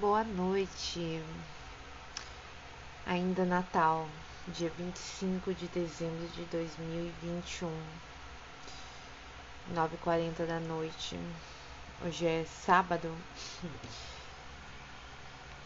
[0.00, 1.20] Boa noite.
[3.04, 4.06] Ainda Natal,
[4.46, 7.68] dia 25 de dezembro de 2021,
[9.74, 11.18] 9h40 da noite.
[12.04, 13.12] Hoje é sábado.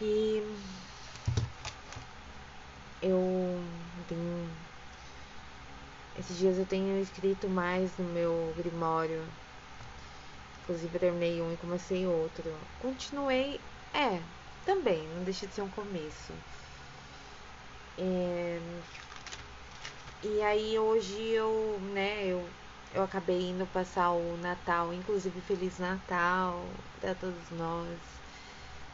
[0.01, 0.43] E
[3.03, 3.63] eu
[4.09, 4.51] tenho.
[6.19, 9.23] Esses dias eu tenho escrito mais no meu grimório.
[10.63, 12.51] Inclusive terminei um e comecei outro.
[12.81, 13.61] Continuei
[13.95, 14.23] é,
[14.65, 16.33] também, não deixa de ser um começo.
[17.97, 18.83] É,
[20.23, 22.55] e aí hoje eu, né, eu,
[22.95, 27.99] eu acabei indo passar o Natal, inclusive Feliz Natal para todos nós.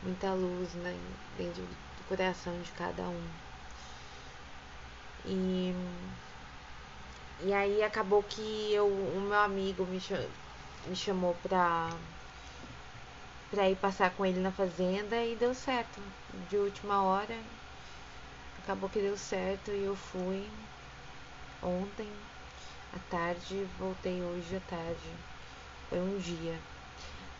[0.03, 0.95] Muita luz né,
[1.37, 3.39] dentro do coração de cada um.
[5.25, 5.73] E,
[7.39, 9.99] e aí acabou que eu, o meu amigo me,
[10.85, 12.01] me chamou pra
[13.51, 16.01] para ir passar com ele na fazenda e deu certo.
[16.49, 17.37] De última hora,
[18.63, 20.47] acabou que deu certo e eu fui
[21.63, 22.09] ontem
[22.95, 25.11] à tarde, voltei hoje à tarde.
[25.89, 26.59] Foi um dia.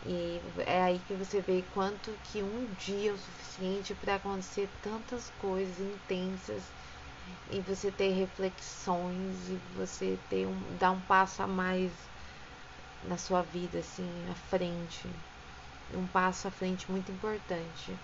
[0.05, 4.69] E é aí que você vê quanto que um dia é o suficiente para acontecer
[4.81, 6.63] tantas coisas intensas
[7.51, 11.91] e você ter reflexões e você ter um, dar um passo a mais
[13.03, 15.07] na sua vida assim, à frente
[15.93, 17.95] um passo à frente muito importante,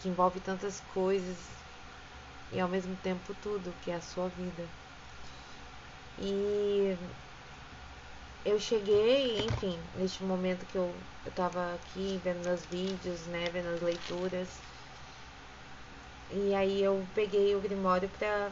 [0.00, 1.36] que envolve tantas coisas
[2.52, 4.64] e ao mesmo tempo tudo, que é a sua vida.
[6.18, 6.96] E
[8.44, 13.74] eu cheguei, enfim, neste momento que eu, eu tava aqui vendo meus vídeos, né, vendo
[13.74, 14.48] as leituras.
[16.30, 18.50] E aí eu peguei o Grimório para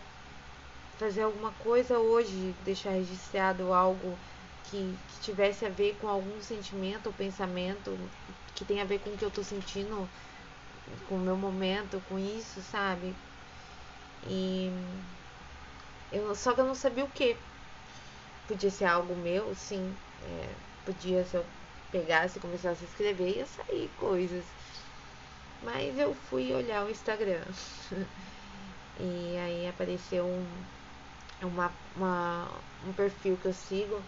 [0.98, 4.16] fazer alguma coisa hoje, deixar registrado algo
[4.64, 8.10] que, que tivesse a ver com algum sentimento ou pensamento
[8.54, 10.08] que tem a ver com o que eu tô sentindo,
[11.08, 13.14] com o meu momento, com isso, sabe?
[14.26, 14.70] E
[16.10, 17.36] eu, só que eu não sabia o que.
[18.46, 19.96] Podia ser algo meu, sim.
[20.22, 21.44] É, podia, se eu
[21.90, 24.44] pegasse e começasse a escrever, ia sair coisas.
[25.62, 27.44] Mas eu fui olhar o Instagram.
[28.98, 30.46] e aí apareceu um,
[31.42, 32.48] uma, uma,
[32.86, 34.04] um perfil que eu sigo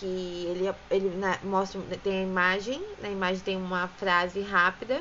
[0.00, 5.00] que ele, ele na, mostra, tem a imagem, na imagem tem uma frase rápida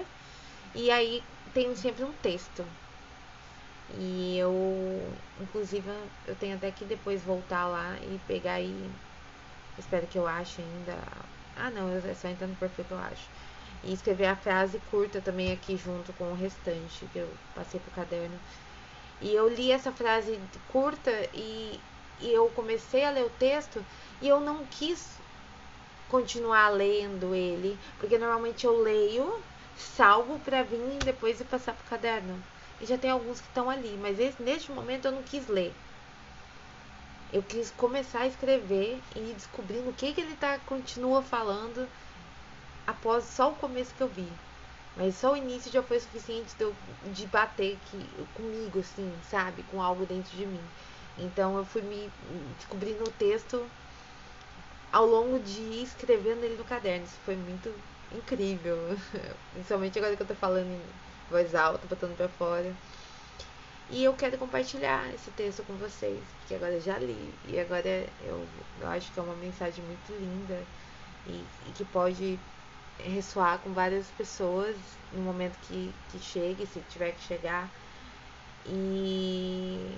[0.75, 1.23] e aí
[1.53, 2.63] tem sempre um texto.
[3.97, 4.53] E eu,
[5.41, 5.89] inclusive,
[6.27, 8.89] eu tenho até que depois voltar lá e pegar e
[9.77, 10.95] espero que eu ache ainda.
[11.55, 13.27] Ah, não, é só entrar no perfil que eu acho.
[13.83, 17.91] E escrever a frase curta também aqui junto com o restante que eu passei pro
[17.91, 18.37] caderno.
[19.21, 20.39] E eu li essa frase
[20.71, 21.79] curta e,
[22.21, 23.83] e eu comecei a ler o texto
[24.21, 25.19] e eu não quis
[26.09, 29.41] continuar lendo ele, porque normalmente eu leio,
[29.77, 32.41] salvo para vir depois e passar pro caderno.
[32.81, 35.73] E já tem alguns que estão ali, mas esse, neste momento eu não quis ler.
[37.31, 41.87] Eu quis começar a escrever e ir descobrindo o que, que ele tá, continua falando
[42.87, 44.27] após só o começo que eu vi.
[44.97, 46.75] Mas só o início já foi suficiente de, eu,
[47.13, 49.63] de bater que, comigo, assim, sabe?
[49.63, 50.63] Com algo dentro de mim.
[51.19, 52.09] Então eu fui me
[52.57, 53.69] descobrindo o texto
[54.91, 57.05] ao longo de ir escrevendo ele no caderno.
[57.05, 57.73] Isso foi muito
[58.11, 58.77] incrível.
[59.53, 60.81] Principalmente agora que eu tô falando em
[61.29, 62.73] voz alta, botando pra fora.
[63.89, 67.33] E eu quero compartilhar esse texto com vocês, porque agora eu já li.
[67.47, 68.47] E agora eu,
[68.79, 70.63] eu acho que é uma mensagem muito linda
[71.25, 72.39] e, e que pode
[72.99, 74.75] ressoar com várias pessoas
[75.11, 77.69] no momento que, que chegue, se tiver que chegar.
[78.65, 79.97] E,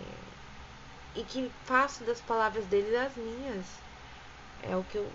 [1.16, 3.66] e que faço das palavras dele as minhas
[4.63, 5.07] é o que eu.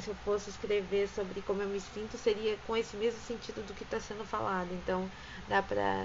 [0.00, 3.74] Se eu fosse escrever sobre como eu me sinto, seria com esse mesmo sentido do
[3.74, 4.68] que está sendo falado.
[4.72, 5.08] Então,
[5.48, 6.04] dá pra.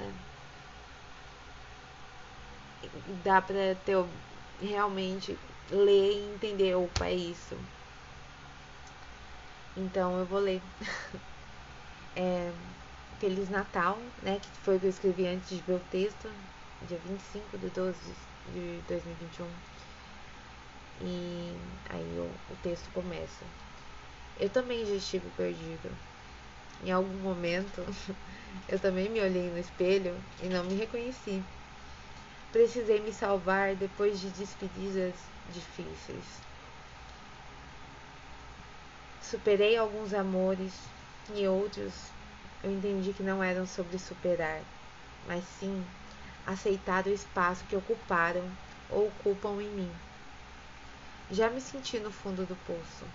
[3.24, 3.98] Dá pra ter
[4.62, 5.36] realmente
[5.72, 6.76] ler e entender.
[6.76, 7.58] Opa, é isso.
[9.76, 10.62] Então, eu vou ler.
[12.16, 12.52] é,
[13.20, 14.40] Feliz Natal, né?
[14.40, 16.30] Que foi o que eu escrevi antes de ver o texto,
[16.88, 19.48] dia 25 de 12 de 2021.
[21.02, 21.56] E
[21.90, 23.46] aí o, o texto começa.
[24.40, 25.90] Eu também já estive perdido.
[26.84, 27.86] Em algum momento,
[28.68, 31.44] eu também me olhei no espelho e não me reconheci.
[32.52, 35.16] Precisei me salvar depois de despedidas
[35.50, 36.42] difíceis.
[39.22, 40.74] Superei alguns amores
[41.34, 42.14] e outros
[42.64, 44.62] eu entendi que não eram sobre superar,
[45.28, 45.86] mas sim
[46.46, 48.50] aceitar o espaço que ocuparam
[48.90, 49.92] ou ocupam em mim.
[51.32, 53.06] Já me senti no fundo do poço,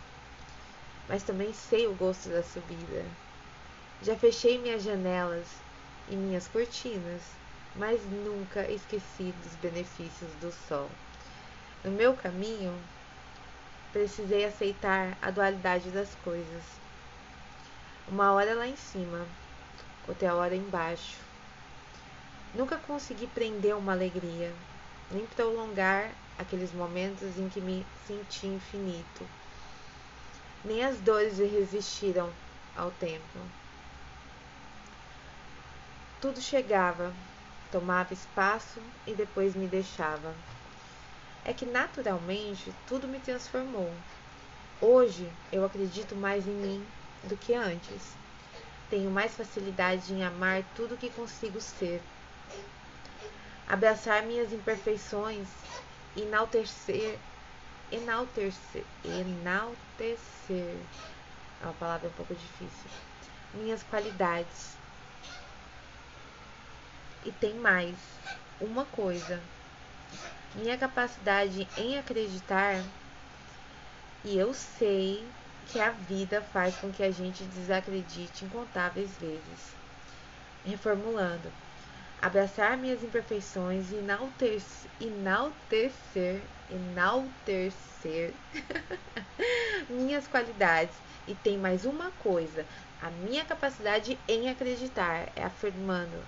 [1.08, 3.04] mas também sei o gosto da subida.
[4.02, 5.46] Já fechei minhas janelas
[6.10, 7.22] e minhas cortinas,
[7.76, 10.88] mas nunca esqueci dos benefícios do sol.
[11.84, 12.74] No meu caminho,
[13.92, 16.62] precisei aceitar a dualidade das coisas.
[18.08, 19.26] Uma hora lá em cima,
[20.08, 21.27] outra hora embaixo.
[22.54, 24.52] Nunca consegui prender uma alegria,
[25.10, 29.28] nem prolongar aqueles momentos em que me senti infinito.
[30.64, 32.32] Nem as dores resistiram
[32.76, 33.38] ao tempo.
[36.20, 37.14] Tudo chegava,
[37.70, 40.34] tomava espaço e depois me deixava.
[41.44, 43.92] É que naturalmente tudo me transformou.
[44.80, 46.86] Hoje eu acredito mais em mim
[47.24, 48.16] do que antes.
[48.90, 52.00] Tenho mais facilidade em amar tudo que consigo ser.
[53.68, 55.48] Abraçar minhas imperfeições,
[56.16, 57.18] enaltecer,
[57.92, 60.76] enaltecer, enaltecer.
[61.60, 62.90] É uma palavra um pouco difícil.
[63.54, 64.78] Minhas qualidades
[67.28, 67.94] e tem mais
[68.60, 69.40] uma coisa:
[70.54, 72.82] minha capacidade em acreditar.
[74.24, 75.24] E eu sei
[75.70, 79.76] que a vida faz com que a gente desacredite incontáveis vezes.
[80.64, 81.52] Reformulando,
[82.20, 88.32] abraçar minhas imperfeições e enaltecer, enaltecer, enaltecer
[89.90, 90.96] minhas qualidades.
[91.26, 92.64] E tem mais uma coisa:
[93.02, 96.18] a minha capacidade em acreditar, é afirmando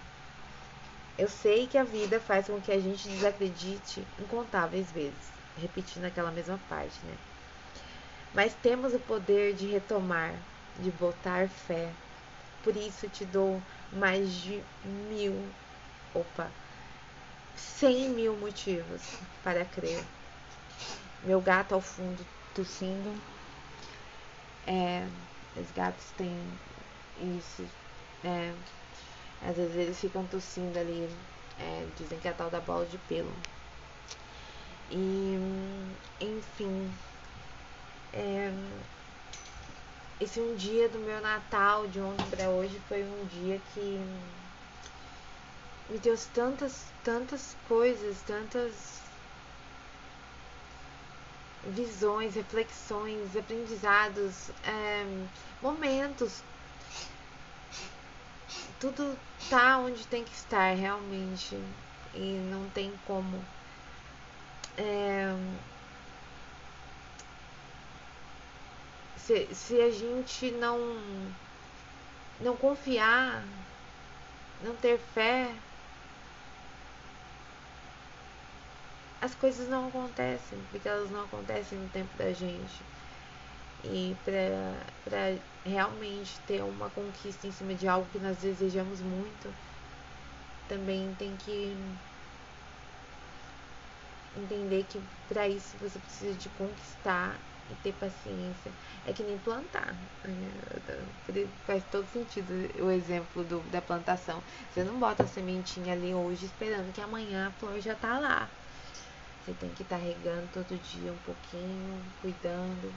[1.21, 6.31] eu sei que a vida faz com que a gente desacredite incontáveis vezes, repetindo aquela
[6.31, 7.15] mesma parte, né?
[8.33, 10.33] Mas temos o poder de retomar,
[10.79, 11.91] de botar fé.
[12.63, 13.61] Por isso te dou
[13.93, 15.45] mais de mil,
[16.15, 16.51] opa,
[17.57, 19.01] cem mil motivos
[19.43, 20.05] para crer.
[21.23, 22.25] Meu gato ao fundo
[22.55, 23.15] tossindo.
[24.67, 25.07] É,
[25.57, 26.37] os gatos têm
[27.39, 27.65] isso.
[28.25, 28.53] É,
[29.43, 31.09] às vezes eles ficam tossindo ali,
[31.59, 33.33] é, dizem que é a tal da bola de pelo.
[34.91, 35.39] E,
[36.21, 36.93] enfim,
[38.13, 38.53] é,
[40.21, 44.01] esse um dia do meu Natal, de ontem para hoje, foi um dia que
[45.91, 49.01] me deu tantas, tantas coisas, tantas
[51.65, 55.05] visões, reflexões, aprendizados, é,
[55.61, 56.43] momentos.
[58.79, 59.19] Tudo
[59.51, 61.57] tá onde tem que estar realmente.
[62.15, 63.45] E não tem como.
[64.79, 65.35] É,
[69.17, 70.79] se, se a gente não
[72.41, 73.45] não confiar
[74.63, 75.55] não ter fé
[79.21, 82.83] as coisas não acontecem porque elas não acontecem no tempo da gente
[83.85, 89.49] e para realmente ter uma conquista em cima de algo que nós desejamos muito,
[90.69, 91.77] também tem que
[94.37, 97.37] entender que para isso você precisa de conquistar
[97.71, 98.71] e ter paciência.
[99.07, 99.95] É que nem plantar.
[100.25, 101.47] Né?
[101.67, 102.53] Faz todo sentido
[102.85, 104.43] o exemplo do, da plantação.
[104.73, 108.49] Você não bota a sementinha ali hoje esperando que amanhã a flor já tá lá.
[109.45, 112.93] Você tem que estar tá regando todo dia um pouquinho, cuidando,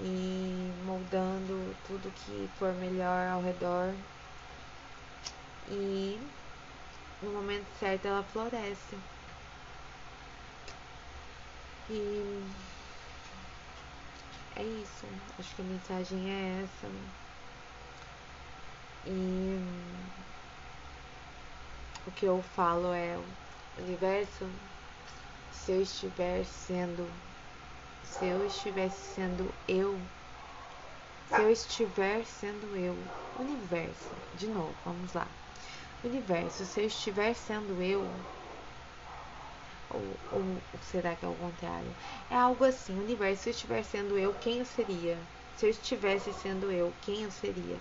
[0.00, 3.94] e moldando tudo que for melhor ao redor.
[5.68, 6.20] E
[7.22, 8.98] no momento certo ela floresce.
[11.90, 12.42] E
[14.56, 15.06] é isso.
[15.38, 16.90] Acho que a mensagem é essa.
[19.06, 19.60] E
[22.06, 24.48] o que eu falo é o universo,
[25.52, 27.08] se eu estiver sendo
[28.02, 30.00] se eu estivesse sendo eu,
[31.26, 32.96] se eu estiver sendo eu,
[33.38, 35.28] universo, de novo, vamos lá.
[36.04, 38.02] Universo, se eu estiver sendo eu,
[39.88, 41.94] ou, ou, será que é o contrário?
[42.28, 45.18] É algo assim, universo, se eu estiver sendo eu, quem eu seria?
[45.56, 47.80] Se eu estivesse sendo eu, quem eu seria?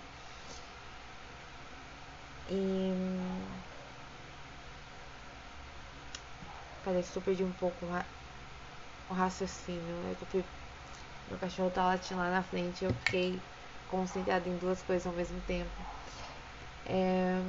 [2.47, 2.93] E.
[6.83, 7.85] Parece que eu perdi um pouco
[9.09, 9.95] o raciocínio.
[10.11, 10.45] É que eu fui.
[11.29, 13.39] Meu cachorro tá latindo lá na frente eu fiquei
[13.87, 15.69] concentrada em duas coisas ao mesmo tempo.
[16.85, 17.39] É,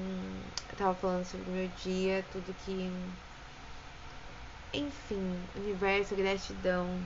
[0.71, 2.91] eu tava falando sobre o meu dia, tudo que.
[4.75, 7.01] Enfim, universo, gratidão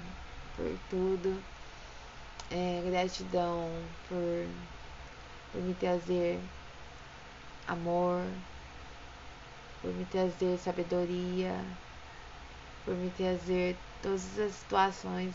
[0.57, 1.43] por tudo.
[2.51, 3.71] É, gratidão
[4.09, 4.47] por,
[5.53, 6.39] por me trazer
[7.67, 8.23] amor,
[9.83, 11.53] por me trazer sabedoria,
[12.87, 15.35] por me trazer todas as situações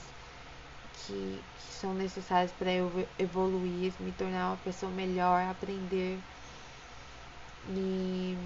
[0.93, 2.89] que, que são necessárias para eu
[3.19, 6.17] evoluir, me tornar uma pessoa melhor, aprender.
[7.69, 8.37] E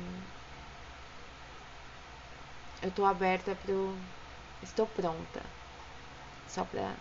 [2.81, 3.95] eu tô aberta pro.
[4.63, 5.41] Estou pronta.
[6.49, 6.93] Só pra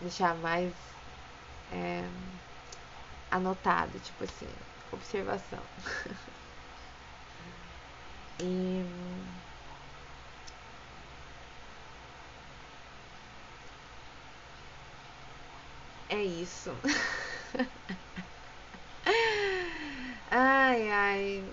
[0.00, 0.72] deixar mais
[1.72, 2.04] é,
[3.30, 4.48] anotado, tipo assim,
[4.92, 5.62] observação.
[8.40, 8.84] e
[16.12, 16.70] é isso.
[20.30, 21.44] ai, ai.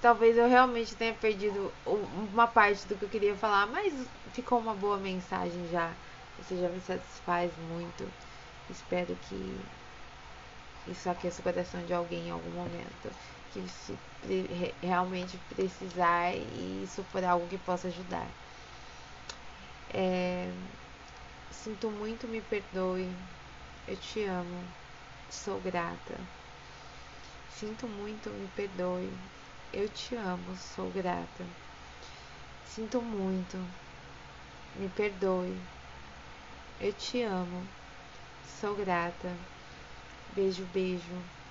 [0.00, 3.92] Talvez eu realmente tenha perdido uma parte do que eu queria falar, mas
[4.32, 5.94] ficou uma boa mensagem já.
[6.38, 8.04] Você já me satisfaz muito.
[8.70, 9.36] Espero que
[10.86, 13.10] isso aqueça o coração de alguém em algum momento.
[13.52, 13.98] Que se
[14.82, 18.26] realmente precisar e isso for algo que possa ajudar.
[19.94, 20.50] É,
[21.50, 23.16] sinto muito, me perdoe.
[23.88, 24.64] Eu te amo.
[25.30, 26.14] Sou grata.
[27.58, 29.10] Sinto muito, me perdoe.
[29.72, 31.44] Eu te amo, sou grata.
[32.64, 33.56] Sinto muito.
[34.78, 35.54] Me perdoe.
[36.80, 37.66] Eu te amo.
[38.60, 39.36] Sou grata.
[40.34, 41.41] Beijo, beijo.